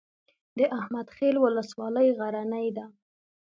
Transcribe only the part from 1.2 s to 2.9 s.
ولسوالۍ غرنۍ ده